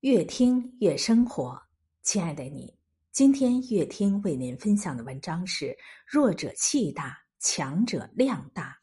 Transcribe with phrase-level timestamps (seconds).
[0.00, 1.58] 越听越生活，
[2.02, 2.72] 亲爱的你，
[3.12, 5.74] 今天越听为您分享的文章是
[6.06, 8.76] “弱者气大，强者量大”。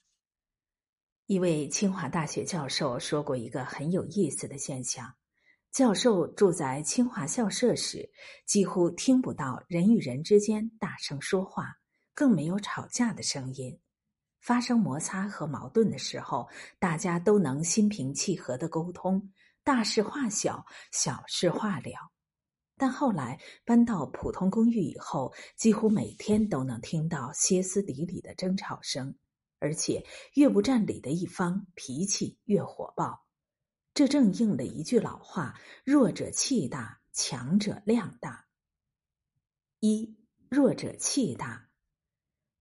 [1.27, 5.13] 一位清华大学教授说过一个很有意思的现象：
[5.71, 8.09] 教授住在清华校舍时，
[8.47, 11.75] 几乎听不到人与人之间大声说话，
[12.15, 13.79] 更没有吵架的声音。
[14.41, 16.49] 发生摩擦和矛盾的时候，
[16.79, 19.31] 大家都能心平气和的沟通。
[19.63, 22.11] 大事化小，小事化了。
[22.75, 29.15] 但后来搬到普通公寓以后，几乎每天都能听到歇斯底里的争吵声，
[29.59, 33.25] 而且越不占理的一方脾气越火爆。
[33.93, 38.47] 这正应了一句老话：“弱者气大，强者量大。”
[39.79, 40.17] 一
[40.49, 41.69] 弱者气大。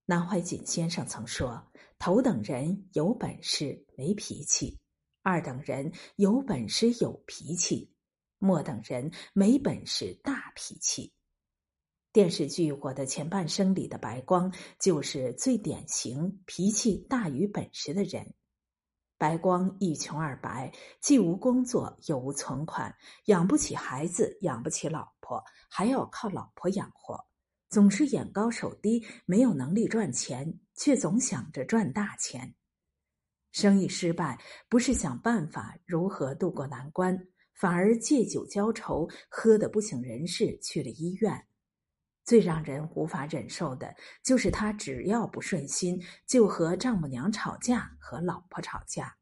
[0.05, 4.79] 南怀瑾先生曾说：“头等人有本事，没脾气。”
[5.23, 7.95] 二等人有本事有脾气，
[8.39, 11.13] 末等人没本事大脾气。
[12.13, 18.35] 电视剧《我的前半生》里的白光就是最典型脾气大于本事的人。
[19.17, 22.93] 白光一穷二白，既无工作又无存款，
[23.27, 27.25] 养不起孩子，养不起老婆，还要靠老婆养活，
[27.69, 32.57] 总是眼高手低，没有能力赚钱，却总想着赚大钱。
[33.53, 37.17] 生意失败，不是想办法如何渡过难关，
[37.55, 41.47] 反而借酒浇愁，喝得不省人事，去了医院。
[42.25, 43.93] 最让人无法忍受的
[44.23, 49.17] 就是他只要不顺心，就和丈母娘吵架，和老婆吵架。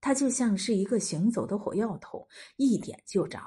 [0.00, 3.40] 他就像是一个行走的火药桶，一点就着。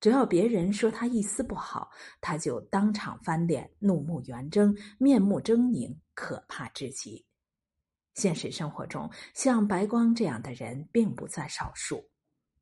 [0.00, 1.90] 只要别人说他一丝不好，
[2.20, 7.26] 他就当场翻脸，怒目圆睁，面目狰狞，可怕至极。
[8.14, 12.08] 现实生活中，像白光这样的人并不在少数。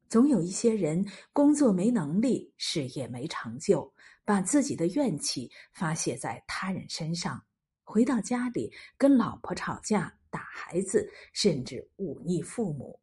[0.09, 3.93] 总有一些人工作没能力，事业没成就，
[4.25, 7.45] 把自己的怨气发泄在他人身上，
[7.85, 12.99] 回到家里跟老婆吵架、打孩子，甚至忤逆父母。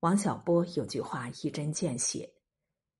[0.00, 2.32] 王小波有句话一针见血：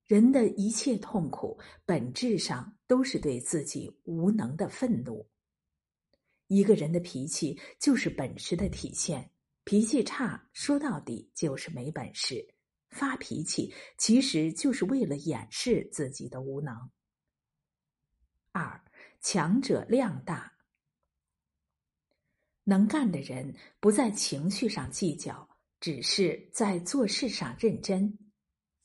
[0.04, 5.26] 人的一切痛苦，本质上都是对自己无能的愤怒。
[6.48, 9.30] 一个人的脾气就是本事的体现，
[9.64, 12.54] 脾气差说到底就是没本事，
[12.90, 16.90] 发脾气其实就是为了掩饰自己的无能。
[18.52, 18.82] 二，
[19.20, 20.50] 强者量大，
[22.64, 25.46] 能干的人不在情绪上计较，
[25.80, 28.10] 只是在做事上认真；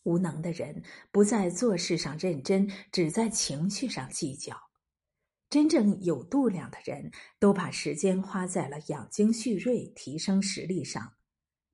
[0.03, 4.62] 无能的人不在做事上认真，只在情绪上计较。
[5.53, 11.14] 真正有度量的人，都把时间花在了养精蓄锐、提升实力上。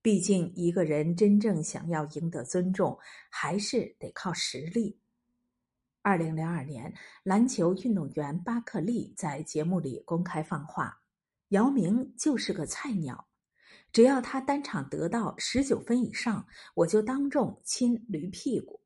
[0.02, 5.00] 毕竟，一个人真正想要赢得尊重，还是得靠实力。
[6.02, 11.02] 二零零二年，篮球运动员巴克利在节目里公开放话
[11.56, 13.30] ：“姚明就是个菜鸟，
[13.94, 16.46] 只要他单场得到十九分以上，
[16.76, 18.78] 我就当众亲驴屁股。”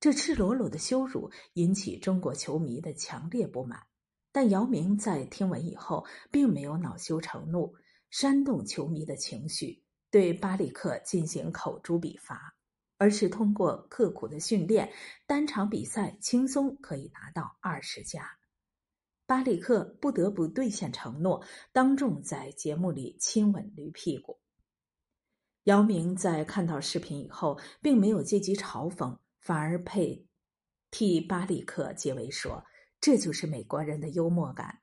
[0.00, 3.82] 这赤裸裸的羞辱引起中国球迷的强烈不满，
[4.30, 7.74] 但姚明在听闻以后，并没有恼羞成怒，
[8.10, 12.54] 煽动球迷的情绪，对巴里克进行口诛笔伐，
[12.96, 14.92] 而是通过刻苦的训练，
[15.26, 18.38] 单场比赛轻松可以拿到二十加。
[19.26, 24.38] 巴里克不得不兑现承诺，当众在节目里亲吻驴屁股。
[25.64, 29.18] 姚明在看到视频以后，并没有借机嘲讽。
[29.48, 30.26] 反而配
[30.90, 32.62] 替巴里克结尾说
[33.00, 34.82] ：“这就是美国人的幽默感。”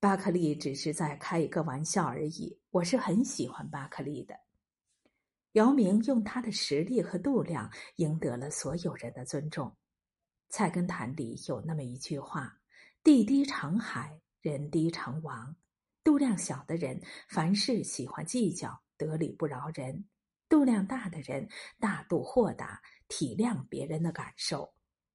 [0.00, 2.58] 巴克利只是在开一个玩笑而已。
[2.70, 4.34] 我是很喜欢巴克利的。
[5.52, 9.76] 姚明用他的实力和度量赢得了所有人的尊重。
[10.48, 12.58] 菜根谭里有那么一句话
[13.04, 15.54] ：“地低成海，人低成王。”
[16.02, 16.98] 度量小的人
[17.28, 20.02] 凡事喜欢计较，得理不饶人；
[20.48, 21.48] 度量大的人
[21.78, 22.80] 大度豁达。
[23.10, 24.70] 体谅别人的感受，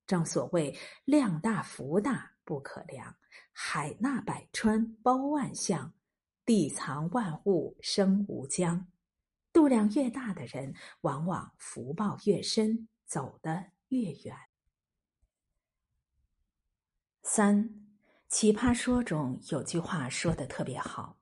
[0.07, 0.75] 正所谓
[1.05, 3.15] “量大福大不可量，
[3.51, 5.93] 海纳百川包万象，
[6.43, 8.87] 地藏万物生无疆”。
[9.53, 14.35] 度量越大的人，往往福报越深，走得越远。
[17.21, 17.69] 三，
[18.27, 21.19] 《奇葩说》中有句话说的特别好：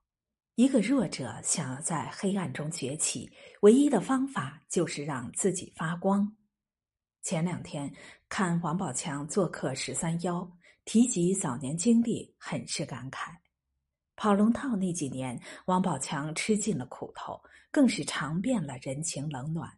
[0.56, 3.32] 一个弱者想要在黑暗中崛起，
[3.62, 6.36] 唯一的方法就是让自己发光。
[7.24, 7.92] 前两天
[8.28, 10.52] 看王宝强做客十三幺，
[10.84, 13.30] 提及早年经历，很是感慨。
[14.18, 19.72] 跑龙套那几年，王宝强吃尽了苦头，更是尝遍了人情冷暖。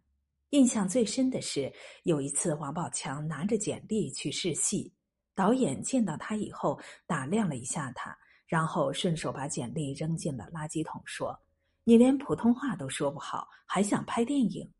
[0.50, 1.72] 印象最深的是，
[2.02, 4.92] 有一次王宝强拿着简历去试戏，
[5.36, 11.38] 导演见到他以后打量了一下他，然后顺手把简历扔进了垃圾桶，说
[11.84, 14.70] ：“你连普通话都说不好，还想拍电影？”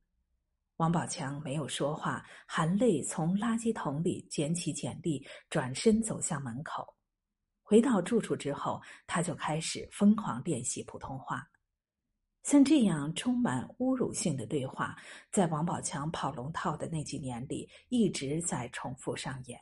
[0.78, 6.94] 王宝强没有说话，含泪从垃圾桶里捡起简历，转身走向门口。
[7.62, 11.48] 回到住处之后，他就开始疯狂练习普通话。
[12.42, 14.94] 像这样充满侮辱性的对话，
[15.30, 19.58] 在王宝强跑龙套的那几年里一直在重复上演。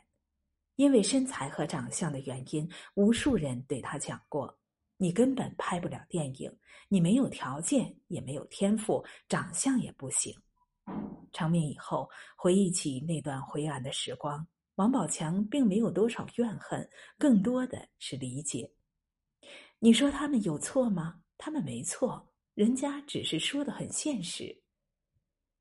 [0.76, 4.58] 因为身材和长相的原因，无数人对他讲过
[4.96, 6.50] ：“你根本拍不了电影，
[6.88, 10.34] 你没有条件，也没有天赋，长相也不行。”
[11.32, 16.88] 成名以后，回忆起那段灰暗的时光，王宝强并没有多少怨恨，
[17.18, 18.70] 更多的是理解。
[19.78, 21.22] 你说他们有错吗？
[21.36, 22.32] 他们没错。
[22.54, 24.61] 人家只是说的很现实。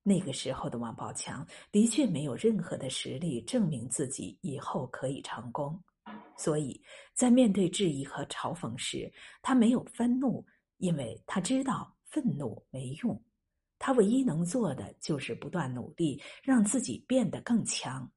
[0.03, 5.79] 那个时候的王宝强的确没有任何的实力证明自己以后可以成功，
[6.35, 6.81] 所以
[7.13, 9.11] 在面对质疑和嘲讽时，
[9.41, 10.45] 他没有愤怒，
[10.77, 13.21] 因为他知道愤怒没用。
[13.77, 18.11] 他唯一能做的就是不断努力，让自己变得更强。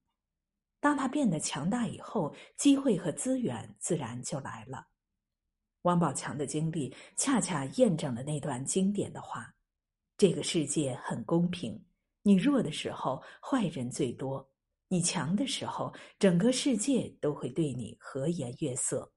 [0.80, 4.86] 当他变得强大以后，机会和资源自然就来了。
[5.82, 9.53] 王宝强的经历恰恰验证了那段经典的话
[10.16, 11.84] ：“这个世界很公平，
[12.22, 14.48] 你弱的时候坏人最多，
[14.88, 19.12] 你强的时候整个世界都会对你和颜悦色。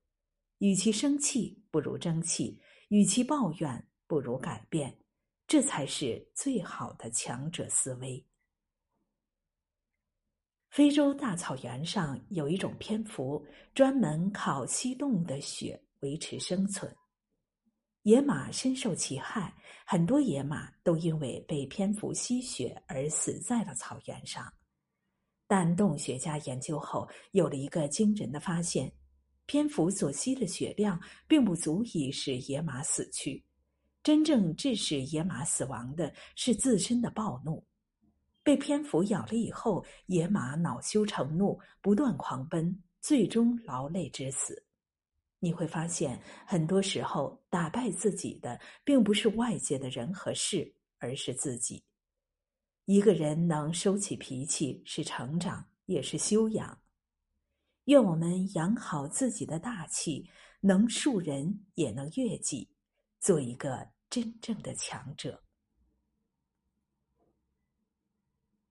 [0.60, 2.60] 与其生气，不如争气；
[2.90, 4.98] 与其抱怨，不如改变。
[5.46, 8.26] 这才是最好的强者思维。”
[10.72, 15.82] 非洲大草原上有一种蝙蝠，专门靠吸动物的血。
[16.02, 16.96] 维持生存，
[18.07, 19.54] 野马深受其害，
[19.86, 24.50] 很多野马都因为被蝙蝠吸血而死在了草原上。
[25.45, 28.89] 但动物学家研究后有了一个惊人的发现：
[29.45, 33.44] 蝙蝠所吸的血量并不足以使野马死去，
[34.01, 37.62] 真正致使野马死亡的是自身的暴怒。
[38.42, 44.63] 被蝙蝠咬了以后，野马恼羞成怒，不断狂奔，最终劳累致死。
[45.48, 51.82] 你会发现，很多时候打败自己的，并不是外界的人和事，而是自己。
[52.84, 56.78] 一个人能收起脾气，是成长，也是修养。
[57.86, 60.30] 愿我们养好自己的大气，
[60.60, 62.70] 能树人，也能悦己，
[63.22, 65.42] 做一个真正的强者。